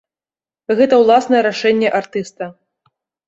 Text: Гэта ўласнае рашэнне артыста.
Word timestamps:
Гэта 0.77 0.95
ўласнае 1.01 1.41
рашэнне 1.49 1.89
артыста. 2.01 2.43